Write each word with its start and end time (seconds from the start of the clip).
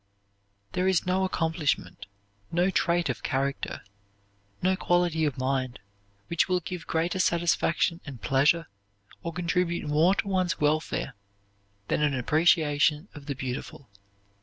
There 0.71 0.87
is 0.87 1.05
no 1.05 1.25
accomplishment, 1.25 2.07
no 2.51 2.71
trait 2.71 3.07
of 3.07 3.21
character, 3.21 3.83
no 4.59 4.75
quality 4.75 5.25
of 5.25 5.37
mind, 5.37 5.77
which 6.25 6.49
will 6.49 6.59
give 6.59 6.87
greater 6.87 7.19
satisfaction 7.19 8.01
and 8.03 8.19
pleasure 8.19 8.65
or 9.21 9.31
contribute 9.31 9.87
more 9.87 10.15
to 10.15 10.27
one's 10.27 10.59
welfare 10.59 11.13
than 11.87 12.01
an 12.01 12.15
appreciation 12.15 13.09
of 13.13 13.27
the 13.27 13.35
beautiful. 13.35 13.91